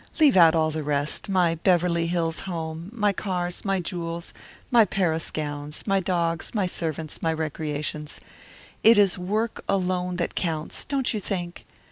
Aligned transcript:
Leave 0.19 0.35
out 0.35 0.55
all 0.55 0.71
the 0.71 0.81
rest 0.81 1.29
my 1.29 1.53
Beverly 1.53 2.07
Hills 2.07 2.39
home, 2.39 2.89
my 2.91 3.13
cars, 3.13 3.63
my 3.63 3.79
jewels, 3.79 4.33
my 4.71 4.83
Paris 4.83 5.29
gowns, 5.29 5.85
my 5.85 5.99
dogs, 5.99 6.55
my 6.55 6.65
servants, 6.65 7.21
my 7.21 7.31
recreations. 7.31 8.19
It 8.81 8.97
is 8.97 9.19
work 9.19 9.63
alone 9.69 10.15
that 10.15 10.33
counts, 10.33 10.85
don't 10.85 11.13
you 11.13 11.19
think? 11.19 11.65